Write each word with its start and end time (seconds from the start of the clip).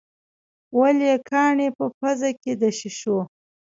ولې 0.79 1.11
کاڼي 1.29 1.67
په 1.77 1.85
پزه 1.99 2.29
کې 2.41 2.53
د 2.61 2.63
شېشو. 2.77 3.17